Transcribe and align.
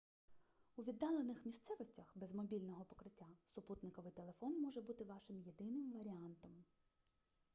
у 0.75 0.81
віддалених 0.81 1.45
місцевостях 1.45 2.13
без 2.17 2.33
мобільного 2.35 2.85
покриття 2.85 3.27
супутниковий 3.45 4.11
телефон 4.11 4.61
може 4.61 4.81
бути 4.81 5.03
вашим 5.03 5.39
єдиним 5.39 5.93
варіантом 5.93 6.63